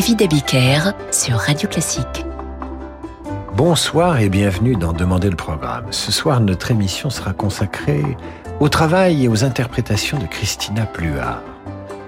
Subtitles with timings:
[0.00, 2.24] David Abiker sur Radio Classique.
[3.54, 5.84] Bonsoir et bienvenue dans Demander le programme.
[5.90, 8.16] Ce soir, notre émission sera consacrée
[8.60, 11.42] au travail et aux interprétations de Christina Pluart.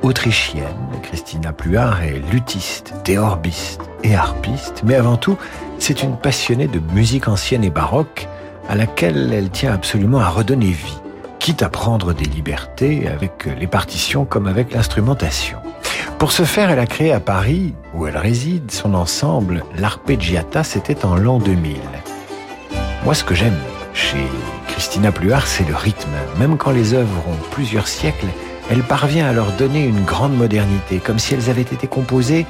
[0.00, 0.64] Autrichienne,
[1.02, 5.36] Christina Pluart est luthiste, théorbiste et harpiste, mais avant tout,
[5.78, 8.26] c'est une passionnée de musique ancienne et baroque
[8.70, 10.98] à laquelle elle tient absolument à redonner vie,
[11.40, 15.61] quitte à prendre des libertés avec les partitions comme avec l'instrumentation.
[16.22, 21.04] Pour ce faire, elle a créé à Paris, où elle réside, son ensemble, l'Arpeggiata, c'était
[21.04, 21.74] en l'an 2000.
[23.04, 23.58] Moi, ce que j'aime
[23.92, 24.28] chez
[24.68, 26.12] Christina Pluart, c'est le rythme.
[26.38, 28.28] Même quand les œuvres ont plusieurs siècles,
[28.70, 32.46] elle parvient à leur donner une grande modernité, comme si elles avaient été composées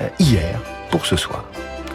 [0.00, 0.60] euh, hier,
[0.92, 1.44] pour ce soir.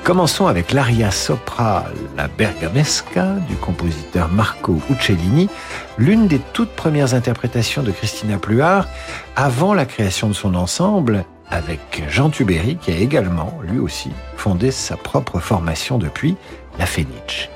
[0.04, 1.86] Commençons avec l'aria sopra
[2.18, 5.48] La Bergamesca du compositeur Marco Uccellini,
[5.98, 8.90] l'une des toutes premières interprétations de Christina Pluart
[9.38, 14.72] avant la création de son ensemble avec Jean Tubéry qui a également, lui aussi, fondé
[14.72, 16.36] sa propre formation depuis,
[16.78, 17.48] la Fenice.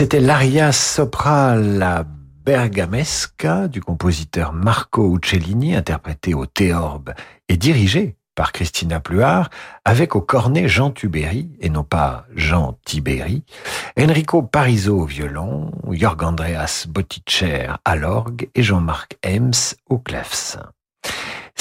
[0.00, 2.06] C'était l'aria sopra la
[2.46, 7.12] bergamesca du compositeur Marco Uccellini, interprété au théorbe
[7.50, 9.50] et dirigé par Christina Pluart,
[9.84, 13.44] avec au cornet Jean Tubéry, et non pas Jean Tibéry,
[13.98, 20.70] Enrico Pariso au violon, Jörg Andreas Botticher à l'orgue et Jean-Marc Ems au clavecin.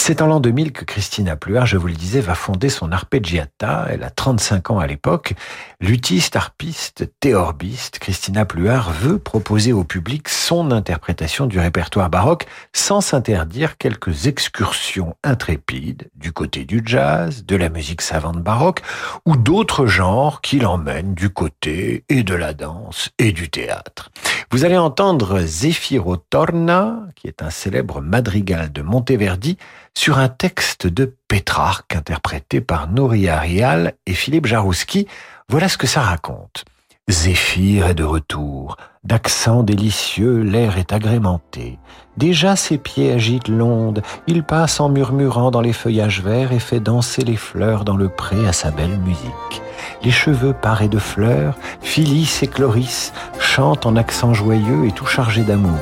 [0.01, 3.87] C'est en l'an 2000 que Christina Pluart, je vous le disais, va fonder son arpeggiata.
[3.89, 5.33] Elle a 35 ans à l'époque.
[5.81, 13.01] Lutiste, harpiste, théorbiste, Christina Pluart veut proposer au public son interprétation du répertoire baroque sans
[13.01, 18.81] s'interdire quelques excursions intrépides du côté du jazz, de la musique savante baroque
[19.25, 24.09] ou d'autres genres qui l'emmènent du côté et de la danse et du théâtre.
[24.49, 29.59] Vous allez entendre Zefiro Torna, qui est un célèbre madrigal de Monteverdi,
[29.95, 35.07] sur un texte de Pétrarque interprété par Nouria Rial et Philippe Jarouski.
[35.49, 36.65] Voilà ce que ça raconte.
[37.09, 41.79] Zéphyr est de retour, d'accent délicieux l'air est agrémenté.
[42.17, 46.79] Déjà ses pieds agitent l'onde, il passe en murmurant dans les feuillages verts et fait
[46.79, 49.63] danser les fleurs dans le pré à sa belle musique.
[50.03, 55.41] Les cheveux parés de fleurs, Phyllis et Chloris chantent en accent joyeux et tout chargés
[55.41, 55.79] d'amour.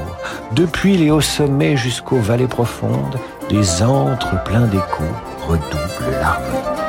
[0.54, 3.20] Depuis les hauts sommets jusqu'aux vallées profondes,
[3.50, 5.04] les antres pleins d'écho
[5.46, 6.87] redoublent l'harmonie.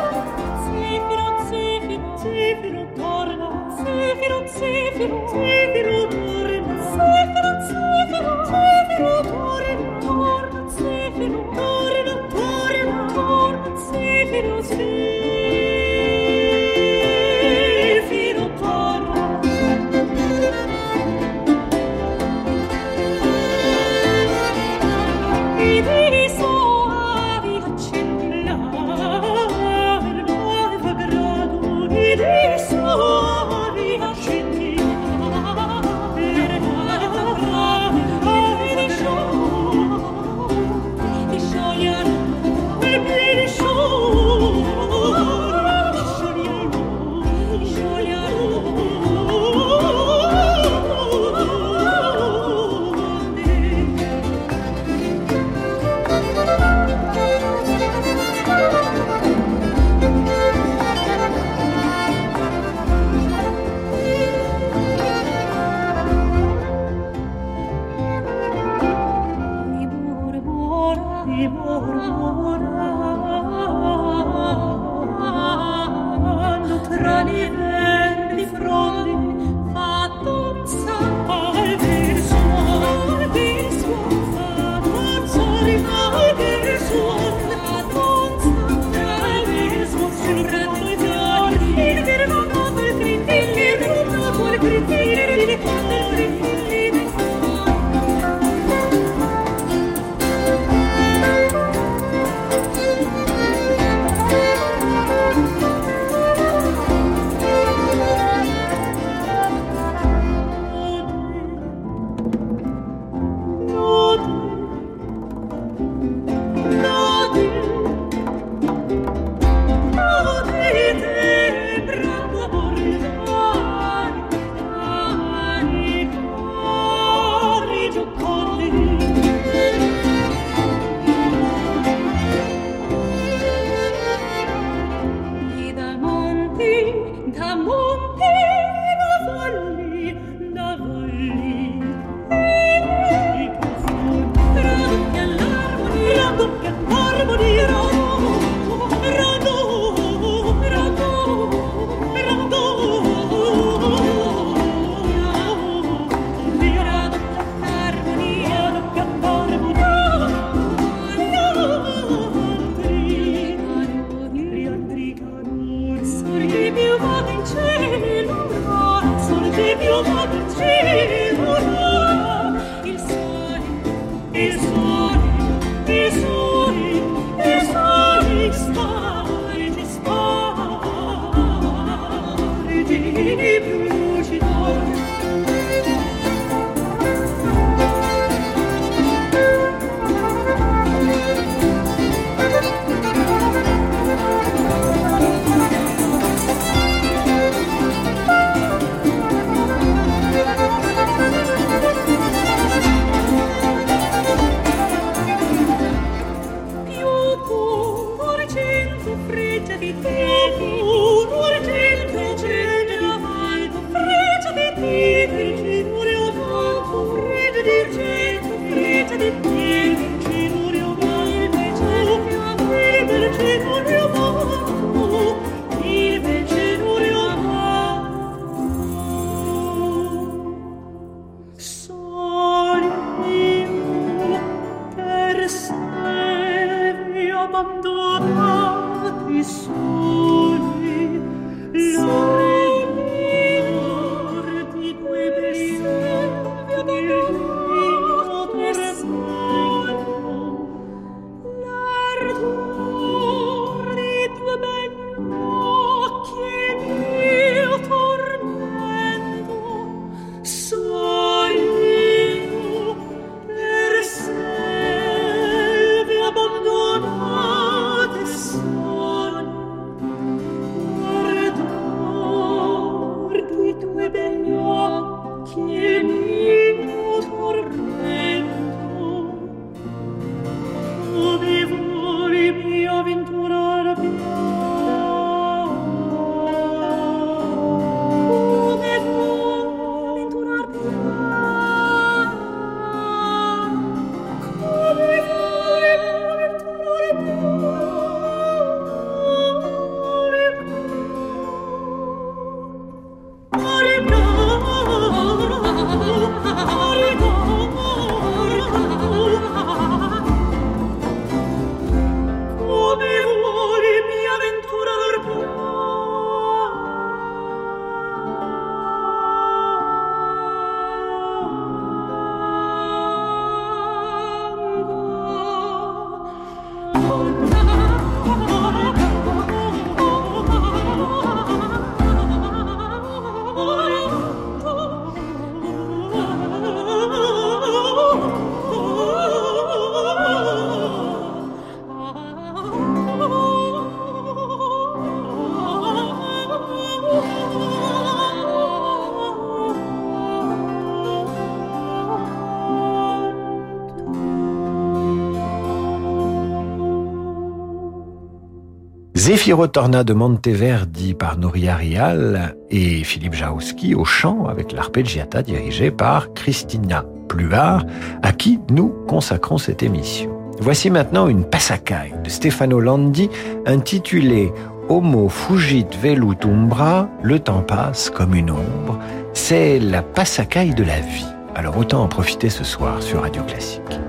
[359.29, 365.91] Zefiro Torna de Monteverdi par Noria Rial et Philippe Jaouski au chant avec l'arpeggiata dirigée
[365.91, 367.85] par Christina Pluart,
[368.23, 370.31] à qui nous consacrons cette émission.
[370.61, 373.29] Voici maintenant une passacaille de Stefano Landi
[373.67, 374.51] intitulée
[374.89, 378.99] Homo fugit velut umbra, le temps passe comme une ombre.
[379.35, 381.29] C'est la passacaille de la vie.
[381.55, 384.01] Alors autant en profiter ce soir sur Radio Classique.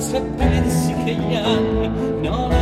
[0.00, 1.88] Se pensi che gli anni
[2.22, 2.59] non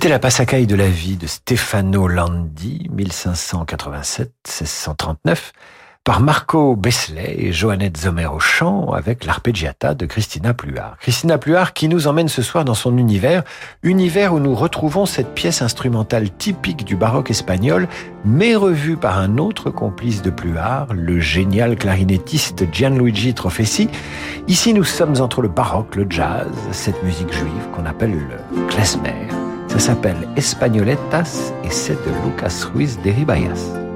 [0.00, 5.52] C'était la passacaille de la vie de Stefano Landi, 1587-1639,
[6.04, 10.96] par Marco Besley et Joannette Zomer au chant avec l'arpeggiata de Christina Pluart.
[11.00, 13.42] Christina Pluart qui nous emmène ce soir dans son univers,
[13.82, 17.86] univers où nous retrouvons cette pièce instrumentale typique du baroque espagnol,
[18.24, 23.90] mais revue par un autre complice de Pluart, le génial clarinettiste Gianluigi Trofessi.
[24.48, 29.28] Ici, nous sommes entre le baroque, le jazz, cette musique juive qu'on appelle le klezmer.
[29.70, 33.89] Ça s'appelle Espagnoletas et c'est de Lucas Ruiz de Ribayas.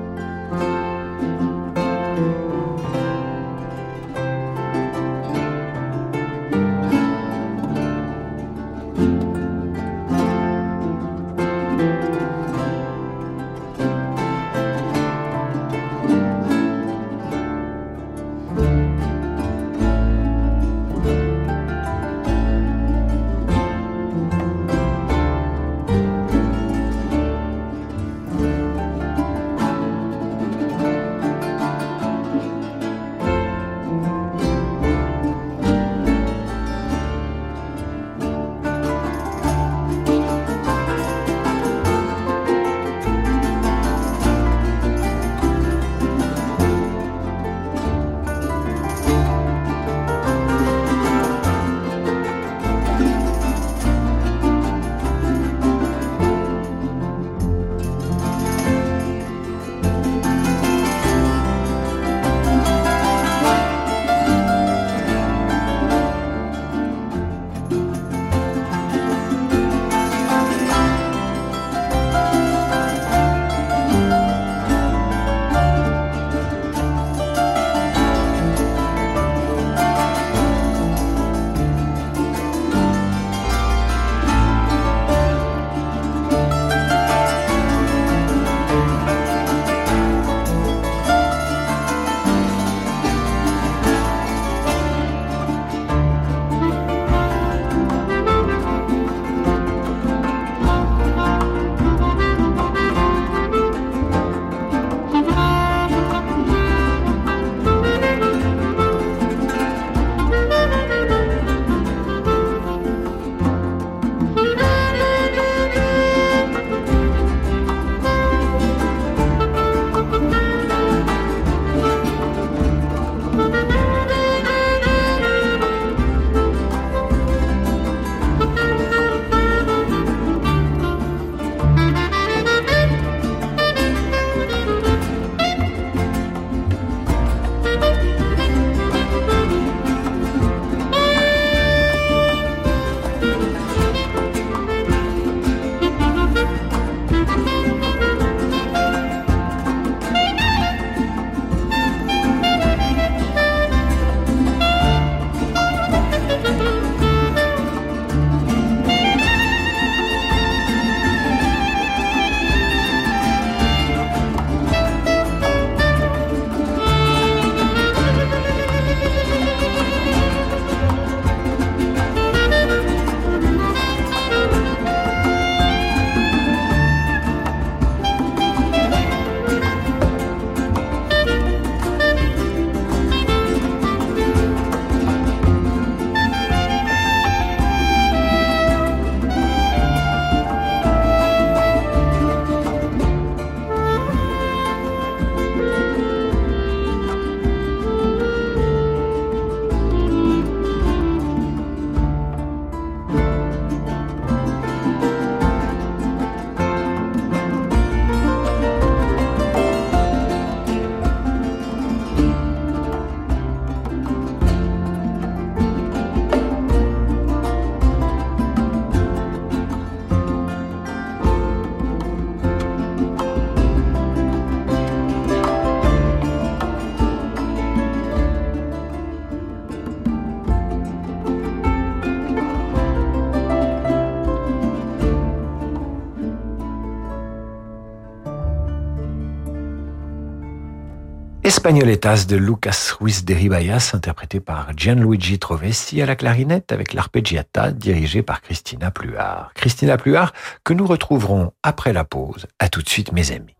[241.44, 247.70] Espagnoletas de Lucas Ruiz de Ribayas, interprété par Gianluigi Trovesti à la clarinette avec l'arpeggiata
[247.70, 249.52] dirigé par Christina Pluart.
[249.54, 250.32] Christina Pluart
[250.64, 252.46] que nous retrouverons après la pause.
[252.58, 253.54] À tout de suite mes amis.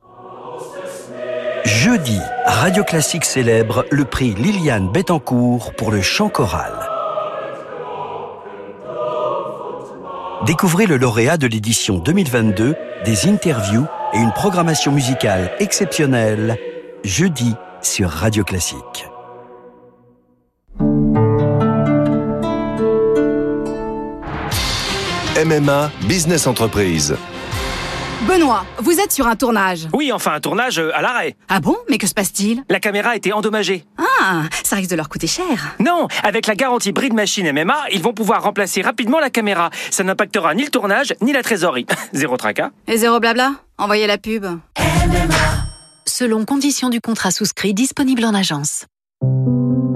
[1.66, 6.72] Jeudi, Radio Classique célèbre le prix Liliane Bettencourt pour le chant choral.
[10.46, 16.56] Découvrez le lauréat de l'édition 2022, des interviews et une programmation musicale exceptionnelle
[17.04, 19.06] jeudi sur Radio Classique.
[25.44, 27.16] MMA Business Entreprise.
[28.26, 29.88] Benoît, vous êtes sur un tournage.
[29.92, 31.36] Oui, enfin un tournage euh, à l'arrêt.
[31.48, 31.76] Ah bon?
[31.90, 32.64] Mais que se passe-t-il?
[32.70, 33.84] La caméra a été endommagée.
[33.98, 35.76] Ah, ça risque de leur coûter cher.
[35.78, 39.68] Non, avec la garantie Bride Machine MMA, ils vont pouvoir remplacer rapidement la caméra.
[39.90, 41.86] Ça n'impactera ni le tournage, ni la trésorerie.
[42.12, 42.70] zéro tracas.
[42.86, 43.52] Et zéro blabla?
[43.76, 44.46] Envoyez la pub.
[46.06, 48.84] Selon conditions du contrat souscrit disponible en agence.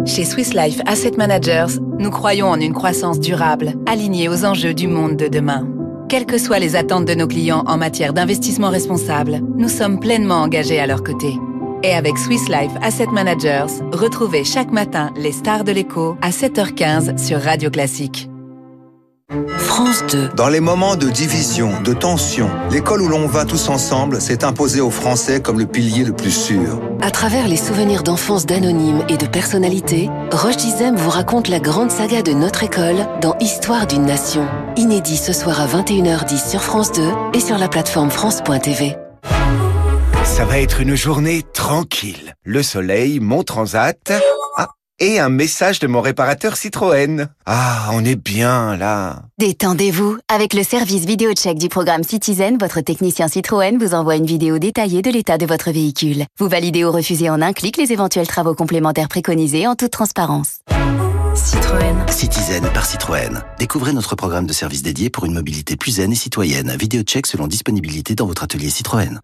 [0.06, 4.88] Chez Swiss Life Asset Managers, nous croyons en une croissance durable, alignée aux enjeux du
[4.88, 5.68] monde de demain.
[6.08, 10.40] Quelles que soient les attentes de nos clients en matière d'investissement responsable, nous sommes pleinement
[10.40, 11.36] engagés à leur côté.
[11.82, 17.18] Et avec Swiss Life Asset Managers, retrouvez chaque matin les stars de l'écho à 7h15
[17.18, 18.30] sur Radio Classique.
[19.58, 20.30] France 2.
[20.36, 24.80] Dans les moments de division, de tension, l'école où l'on va tous ensemble s'est imposée
[24.80, 26.80] aux Français comme le pilier le plus sûr.
[27.02, 31.90] À travers les souvenirs d'enfance d'anonymes et de personnalités, Roche Dizem vous raconte la grande
[31.90, 34.48] saga de notre école dans Histoire d'une nation.
[34.76, 37.02] Inédit ce soir à 21h10 sur France 2
[37.34, 38.96] et sur la plateforme France.tv.
[40.24, 42.34] Ça va être une journée tranquille.
[42.44, 44.10] Le soleil, mon transat.
[45.00, 47.28] Et un message de mon réparateur Citroën.
[47.46, 49.22] Ah, on est bien là.
[49.38, 50.18] Détendez-vous.
[50.28, 54.58] Avec le service vidéo check du programme Citizen, votre technicien Citroën vous envoie une vidéo
[54.58, 56.24] détaillée de l'état de votre véhicule.
[56.40, 60.62] Vous validez ou refusez en un clic les éventuels travaux complémentaires préconisés en toute transparence.
[61.36, 61.94] Citroën.
[62.08, 63.40] Citizen par Citroën.
[63.60, 66.74] Découvrez notre programme de service dédié pour une mobilité plus zen et citoyenne.
[66.76, 69.20] Vidéo check selon disponibilité dans votre atelier Citroën.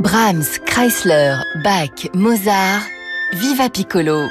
[0.00, 2.82] Brahms, Chrysler, Bach, Mozart,
[3.34, 4.28] Viva Piccolo.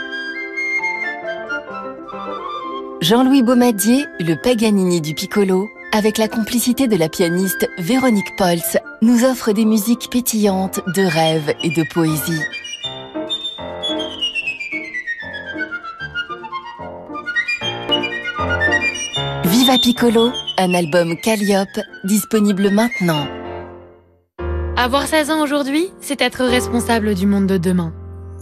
[3.01, 9.25] Jean-Louis Baumadier, le Paganini du Piccolo, avec la complicité de la pianiste Véronique Pols, nous
[9.25, 12.39] offre des musiques pétillantes de rêve et de poésie.
[19.43, 23.27] Viva Piccolo, un album Calliope, disponible maintenant.
[24.77, 27.93] Avoir 16 ans aujourd'hui, c'est être responsable du monde de demain.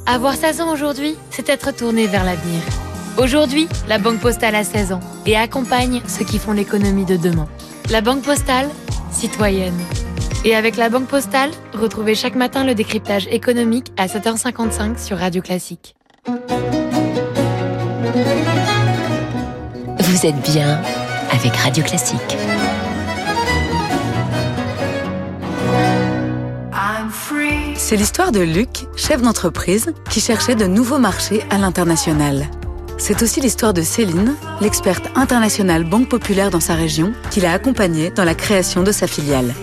[0.06, 2.62] Avoir 16 ans aujourd'hui, c'est être tourné vers l'avenir.
[3.18, 7.48] Aujourd'hui, la Banque Postale a 16 ans et accompagne ceux qui font l'économie de demain.
[7.90, 8.70] La Banque Postale,
[9.12, 9.78] citoyenne.
[10.44, 15.42] Et avec la Banque Postale, retrouvez chaque matin le décryptage économique à 7h55 sur Radio
[15.42, 15.96] Classique.
[20.00, 20.82] Vous êtes bien
[21.32, 22.38] avec Radio Classique.
[27.76, 32.48] C'est l'histoire de Luc, chef d'entreprise, qui cherchait de nouveaux marchés à l'international.
[32.98, 38.12] C'est aussi l'histoire de Céline, l'experte internationale Banque Populaire dans sa région, qui l'a accompagnée
[38.12, 39.54] dans la création de sa filiale.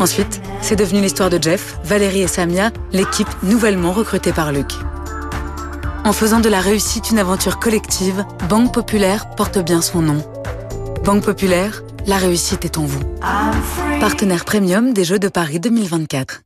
[0.00, 4.72] Ensuite, c'est devenu l'histoire de Jeff, Valérie et Samia, l'équipe nouvellement recrutée par Luc.
[6.04, 10.24] En faisant de la réussite une aventure collective, Banque Populaire porte bien son nom.
[11.04, 13.04] Banque Populaire, la réussite est en vous.
[14.00, 16.42] Partenaire premium des Jeux de Paris 2024.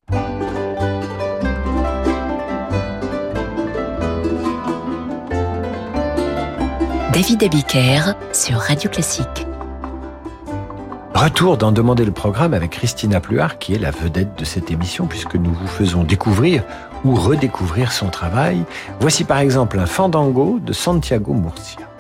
[7.23, 8.01] David Abiker
[8.33, 9.47] sur Radio Classique.
[11.15, 15.07] Retour dans Demander le programme avec Christina Pluart, qui est la vedette de cette émission,
[15.07, 16.65] puisque nous vous faisons découvrir
[17.05, 18.65] ou redécouvrir son travail.
[18.99, 21.92] Voici par exemple un fandango de Santiago Murcia.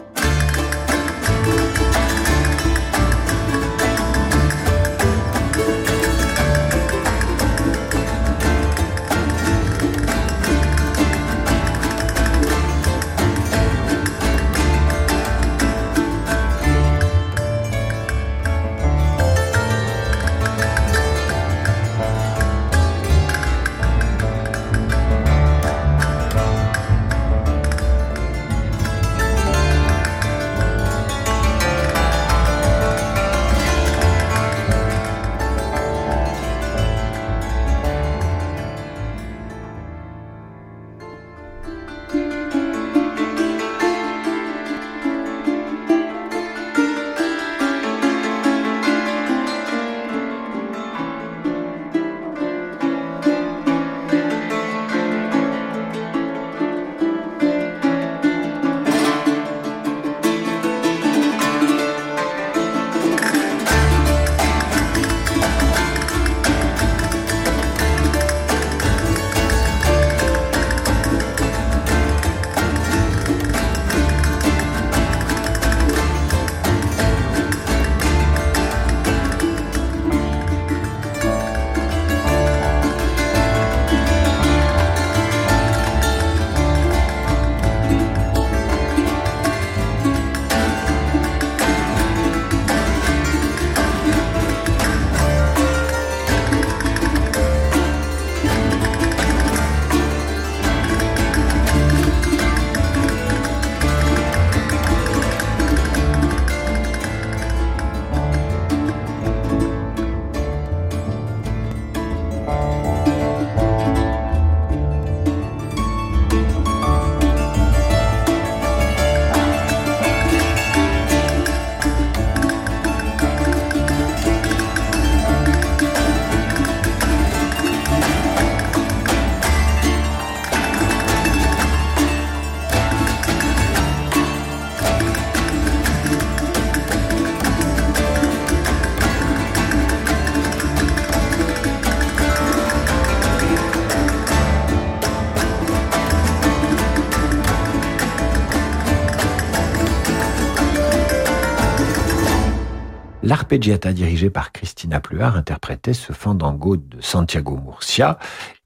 [153.33, 158.18] L'arpeggiata dirigée par Christina Pluart interprétait ce fandango de Santiago Murcia.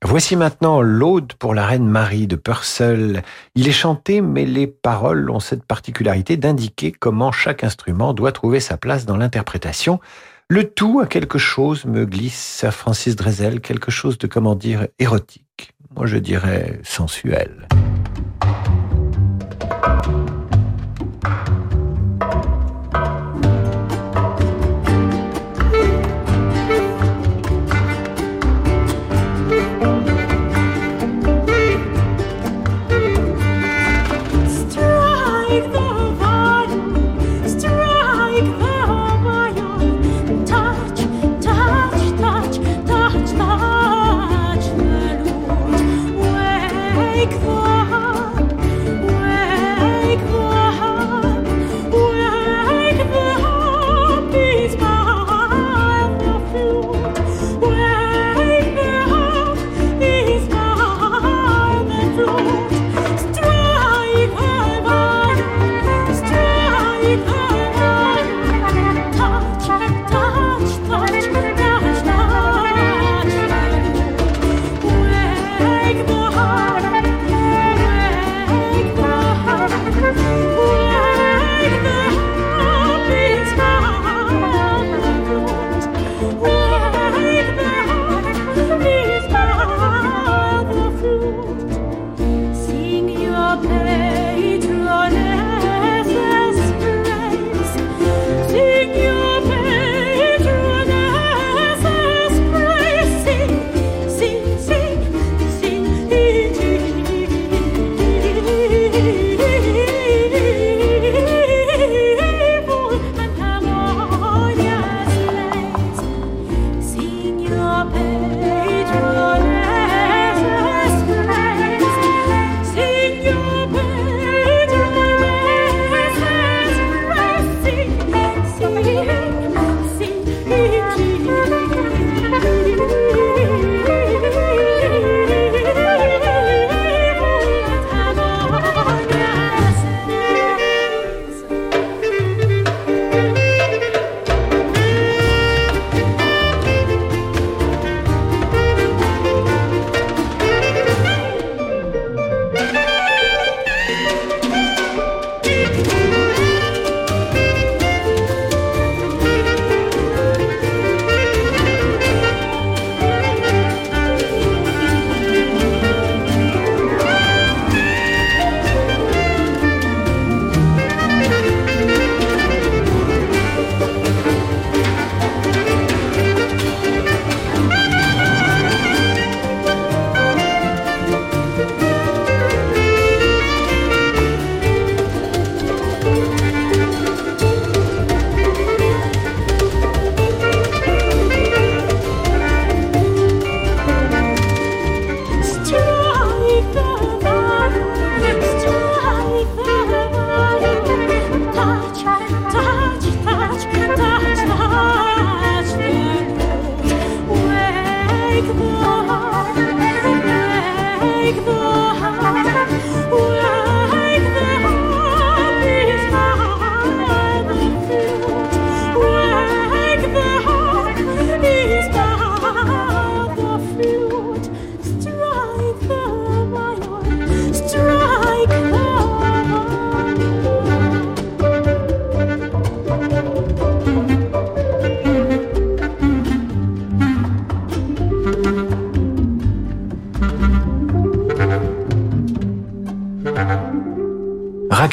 [0.02, 3.22] Voici maintenant l'Aude pour la reine Marie de Purcell.
[3.54, 8.58] Il est chanté, mais les paroles ont cette particularité d'indiquer comment chaque instrument doit trouver
[8.58, 10.00] sa place dans l'interprétation.
[10.48, 14.88] Le tout a quelque chose, me glisse Sir Francis Drezel, quelque chose de, comment dire,
[14.98, 15.74] érotique.
[15.94, 17.68] Moi, je dirais sensuel.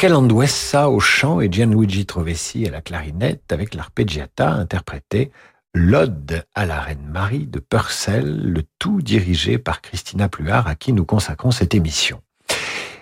[0.03, 5.31] Raquel Anduessa au chant et Gianluigi Trovessi à la clarinette avec l'arpeggiata interprété
[5.73, 10.91] L'Ode à la Reine Marie de Purcell, le tout dirigé par Christina Pluart à qui
[10.91, 12.21] nous consacrons cette émission.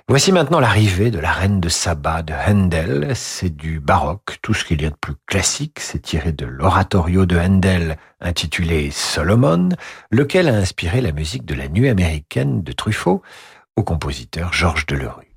[0.07, 3.13] Voici maintenant l'arrivée de la Reine de Saba de Handel.
[3.15, 5.79] C'est du baroque, tout ce qu'il y a de plus classique.
[5.79, 9.69] C'est tiré de l'oratorio de Handel intitulé Solomon,
[10.11, 13.23] lequel a inspiré la musique de la nuit américaine de Truffaut
[13.75, 15.31] au compositeur Georges Delerue.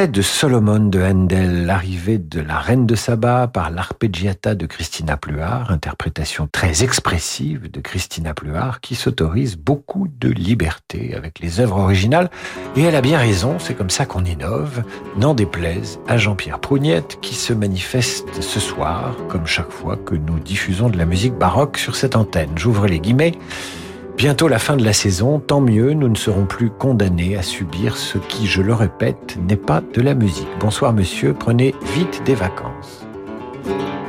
[0.00, 5.70] De Solomon de Handel, l'arrivée de la Reine de Saba par l'arpeggiata de Christina Pluart,
[5.70, 12.30] interprétation très expressive de Christina Pluart qui s'autorise beaucoup de liberté avec les œuvres originales.
[12.76, 14.84] Et elle a bien raison, c'est comme ça qu'on innove,
[15.18, 20.38] n'en déplaise à Jean-Pierre Prougnette qui se manifeste ce soir, comme chaque fois que nous
[20.38, 22.52] diffusons de la musique baroque sur cette antenne.
[22.56, 23.34] J'ouvre les guillemets.
[24.20, 27.96] Bientôt la fin de la saison, tant mieux, nous ne serons plus condamnés à subir
[27.96, 30.46] ce qui, je le répète, n'est pas de la musique.
[30.60, 33.06] Bonsoir monsieur, prenez vite des vacances.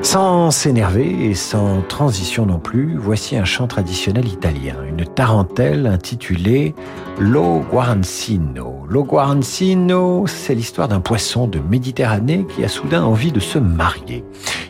[0.01, 6.75] Sans s'énerver et sans transition non plus, voici un chant traditionnel italien, une tarentelle intitulée
[7.17, 8.85] Lo Guarancino.
[8.89, 14.25] Lo Guarancino, c'est l'histoire d'un poisson de Méditerranée qui a soudain envie de se marier.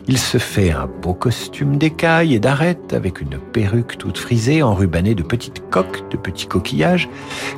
[0.08, 5.14] Il se fait un beau costume d'écaille et d'arête avec une perruque toute frisée enrubannée
[5.14, 7.08] de petites coques, de petits coquillages.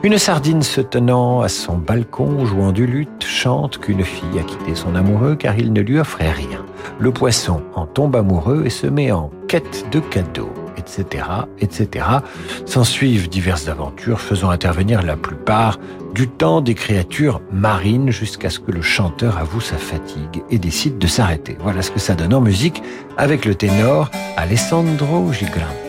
[0.03, 4.75] Une sardine se tenant à son balcon jouant du luth chante qu'une fille a quitté
[4.75, 6.65] son amoureux car il ne lui offrait rien.
[6.99, 11.25] Le poisson en tombe amoureux et se met en quête de cadeaux etc.,
[11.61, 12.07] etc.
[12.67, 15.79] S'ensuivent diverses aventures faisant intervenir la plupart
[16.15, 20.99] du temps des créatures marines jusqu'à ce que le chanteur avoue sa fatigue et décide
[20.99, 21.59] de s'arrêter.
[21.61, 22.83] Voilà ce que ça donne en musique
[23.17, 25.84] avec le ténor Alessandro Gigrante.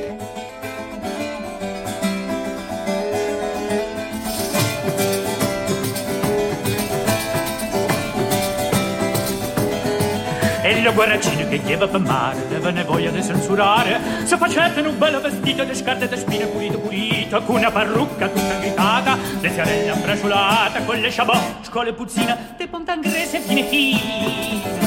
[10.95, 13.99] Il guarracino che chieva per mare deve ne voglia di censurare.
[14.23, 18.57] Se facete un bello vestito di scarpe di spine pulito pulito con una parrucca tutta
[18.59, 24.84] gritata le fiorelle ambracciolate con le chabot con le puzzine di pontangrese fine fine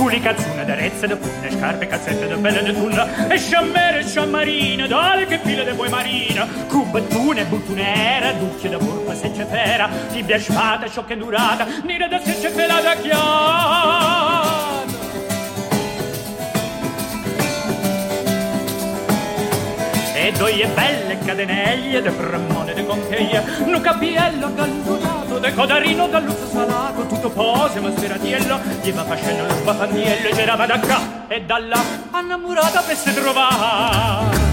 [0.00, 4.04] culi calzuna, da rezza, da punna, scarpe, calzette, da bella, da tulla e sciammera, e
[4.04, 4.86] sciammarina,
[5.26, 10.88] che file, da poi marina, cubattune, buttunera, ducchia da burpa, se c'è fera, tibia spada,
[10.88, 14.48] sciocca durata, nera da se c'è pelata chiara.
[20.14, 26.46] E doie belle cadenelle, de brammone, de concheglia, nuca piello, gallurata, de codarino dal luzzo
[26.52, 27.80] salato, tutto pose
[28.82, 33.14] Gli va facendo lo spafanniello e girava da qua e dalla Anna Murata per se
[33.14, 34.48] trovare.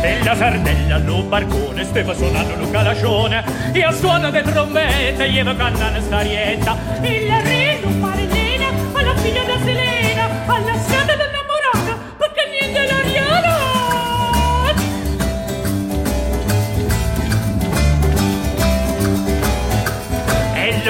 [0.00, 6.00] della sardella lo barcone steva suonando lo calacione e a suono di trombette gli cantano
[6.00, 7.26] starietta il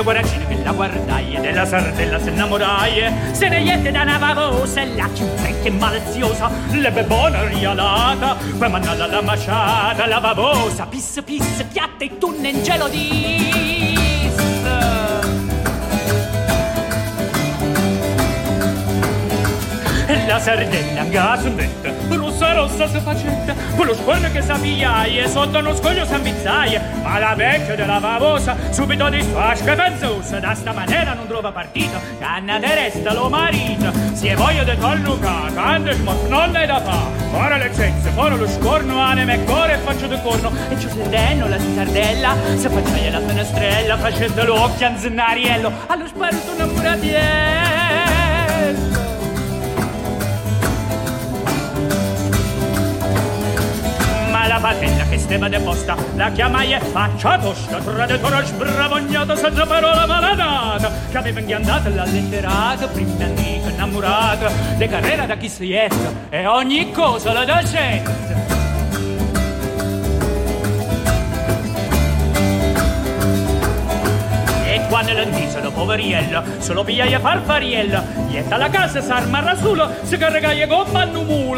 [0.04, 4.94] guaracino che la guardai della sardella se innamorai se ne jette da una vavosa e
[4.94, 11.22] la più frecca e maliziosa le bebona rialata poi mandala la masciata la vavosa pisse
[11.22, 13.92] pisse piatta e tunne in gelo di
[20.06, 21.90] E la sardella gasondetta
[22.34, 27.34] rossa rossa si facetta con lo scorno che s'avviaia sotto uno scoglio s'ambizzaia ma la
[27.34, 32.00] vecchia della vavosa subito di sua scapenzosa da sta maniera non trova partito.
[32.18, 33.92] Canna de resta lo marito.
[34.14, 37.06] Si è voglia di quando smot non ne da fa.
[37.36, 40.50] Ora le cezze ora lo scorno anima e cuore e faccio di corno.
[40.70, 46.66] E c'è sedendo la sardella se facciaia la finestrella facendo l'occhio anzinariello allo sparuto una
[46.66, 47.73] muratiello
[54.64, 61.18] patella che steva deposta la chiamai e faccia tosta traditore sbravognato senza parola maladata che
[61.18, 65.86] aveva inghiandata la letterata prima amica innamorata le carriere da chi si è
[66.30, 68.52] e ogni cosa la docente
[74.66, 81.02] E quando l'antisolo poveriello solo pigliaia farfariello Ietta la casa s'arma rasulo si carregaia gomma
[81.02, 81.04] a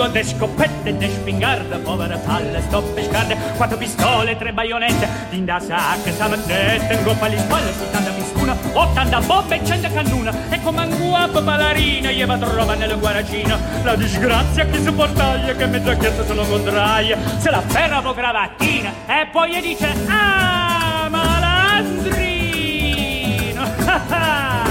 [0.06, 5.58] mulo De scoppette, de spingarde, povera palle, stoppe scarde Quattro pistole, tre baionette Din da
[5.58, 10.84] sacca, samettette In goppa alle spalle, 70 pistuna 80 bombe e 100 cannuna E come
[10.84, 13.58] un guapo ballerina Gli va trova nella guaracina.
[13.82, 18.14] La disgrazia che si portaglia Che mezza chiesa se lo contraia Se la ferra po'
[18.14, 22.44] cravattina E poi gli dice Ah, malandrino!
[23.88, 24.65] Ah, come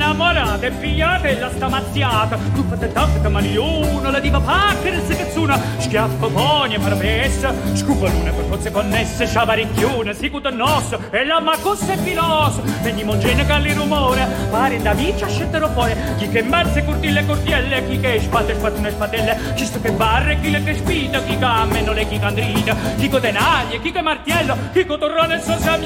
[0.00, 2.38] gli va a innamorate, pigliate la stamazziata.
[2.54, 8.44] Tu fate tante camalione, la diva pacchera si cazzuna, schiaffo pogna parvessa, scupa luna per
[8.48, 14.26] forze connesse, sciavaricchione, si cuta nosso, e la macossa è filoso, vedi mongene calli rumore,
[14.50, 19.52] pare da vicia scettero fuori, chi che mazze curtille curtielle, chi che spate spatune spatelle,
[19.54, 23.18] chi sto che barre, chi le che spida, chi cammeno le chi candrida, chi co
[23.18, 25.78] denaglie, chi che martiello, chi co torrone e sosa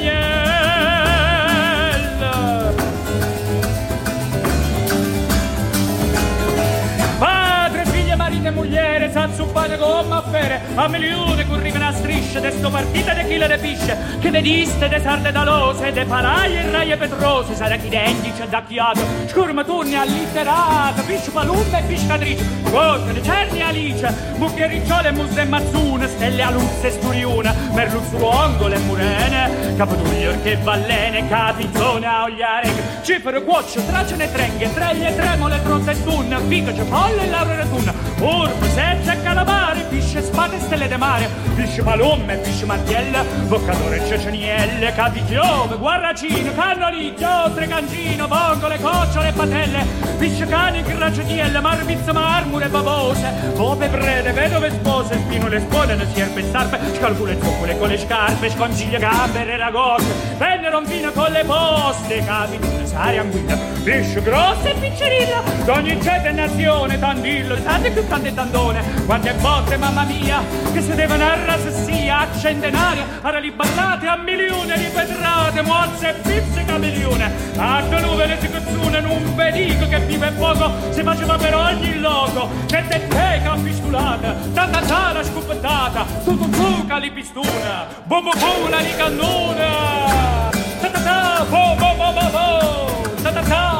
[9.14, 13.24] senza zuppare gomma a fere a milione che arriva una striscia de sto partita de
[13.28, 17.88] chi le repisce che vediste de sarde dalose de palaie e raie petrose sarà chi
[17.88, 24.14] denti c'è da chiato scurma turni allitterato pisci palumba e piscatrice corte de cerni alice
[24.36, 31.28] mucchie ricciole musse e mazzune stelle aluzze e sturione merluzzo ongole murene capotuglior che ballene
[31.28, 32.68] capizzone a ogliare
[33.02, 38.68] cifre cuoccio tracce ne trenghe treglie tremole tronte stunna fico cipolle e laurere tunna urbe
[38.70, 44.05] sette pezze e calamare, pesce, spade e stelle de mare, pesce palomme, pesce martiella, boccatore,
[44.07, 49.86] cecenielle, capichiove, guarracino, cannoli, chiostre, cangino, vongole, cocciole e patelle,
[50.18, 56.78] pesce cane, gracciatiele, marmizza, marmure, babose, bobe, prede, vedove, spose, spinole, spodene, sierpe e sarpe,
[56.96, 62.86] scalcule, zuccole con le scarpe, sconciglia, gambere, ragoste, vennero un vino con le poste, capitule,
[62.86, 68.35] sari, anguilla, Liscio grosso e piccerino, d'ogni ceta e nazione, tandillo, tanto più tante e
[68.35, 68.82] tandone.
[69.05, 75.61] Quante botte, mamma mia, che sedevano a sia, a centenaria, a liballate, a milione, ripetrate,
[75.61, 77.30] mozze e pizzica milione.
[77.59, 82.49] A dove l'esecuzione non ve dico che vive poco, si faceva per ogni loco.
[82.66, 90.49] Che te teca pistulata, tanta tala scopettata, tu buca li pistuna, bombo bula li cannona.
[90.80, 93.74] Ta ta ta, bo bo bo bo bo, ta ta ta.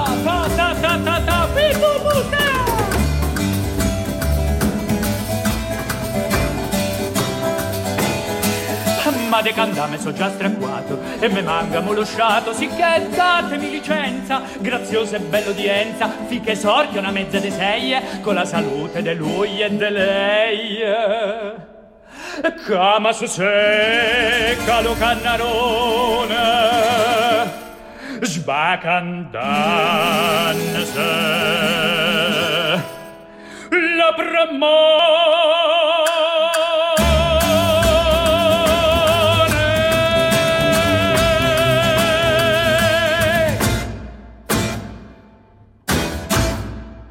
[9.45, 15.51] De candame so già stracquato e me manca molosciato sicché datemi licenza graziosa e bella
[15.51, 20.79] udienza finché sorge una mezza de sei con la salute de lui e de lei.
[22.67, 26.43] Cama su secca lo cannarone
[28.23, 29.03] sbacandanse
[33.99, 34.15] la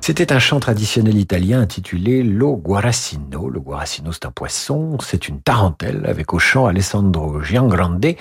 [0.06, 3.50] C'était un chant traditionnel italien intitulé Lo Guarasino.
[3.50, 8.18] Le Guarasino, c'est un poisson, c'est une tarentelle avec au chant Alessandro Giangrande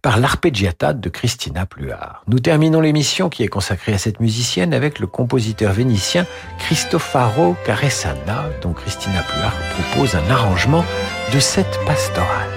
[0.00, 2.22] par l'arpeggiata de Christina Pluart.
[2.26, 6.24] Nous terminons l'émission qui est consacrée à cette musicienne avec le compositeur vénitien
[6.58, 10.86] Cristofaro Caresana, dont Christina Pluart propose un arrangement
[11.34, 12.48] de cette pastorale.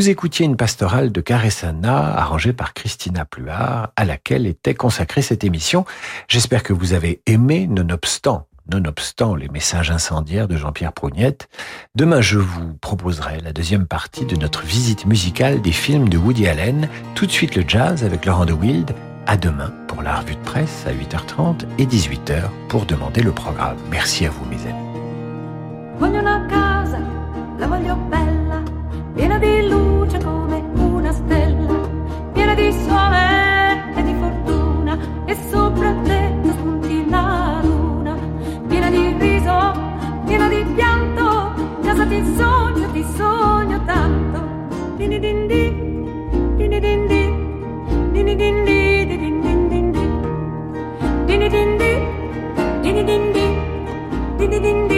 [0.00, 5.44] Vous écoutiez une pastorale de Caressana arrangée par Christina Pluart, à laquelle était consacrée cette
[5.44, 5.84] émission.
[6.26, 11.50] J'espère que vous avez aimé, nonobstant, nonobstant les messages incendiaires de Jean-Pierre Prougnette.
[11.96, 16.48] Demain, je vous proposerai la deuxième partie de notre visite musicale des films de Woody
[16.48, 16.88] Allen.
[17.14, 18.94] Tout de suite le jazz avec Laurent de Wild.
[19.26, 23.76] À demain pour la revue de presse à 8h30 et 18h pour demander le programme.
[23.90, 24.90] Merci à vous, mes amis.
[30.18, 31.88] Come una stella,
[32.32, 38.16] piena di sole e di fortuna, e sopra te spunti la luna,
[38.66, 39.72] piena di riso,
[40.26, 41.52] piena di pianto,
[41.82, 44.40] casa ti sogno, ti sogno tanto.
[44.96, 50.12] Dini din din, dini din din, dini din din, din din, din din,
[51.26, 52.02] dini din din,
[52.82, 53.58] dini din din,
[54.38, 54.88] dini din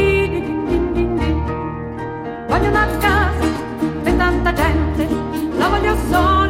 [2.49, 3.33] voglio una casa
[4.23, 4.92] tanta gente
[5.83, 6.42] olha só.